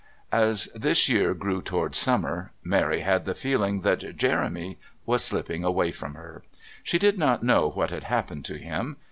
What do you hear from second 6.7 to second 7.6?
She did not